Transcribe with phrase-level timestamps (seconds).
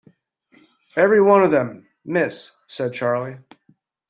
[0.95, 3.37] "Every one of them, miss," said Charley.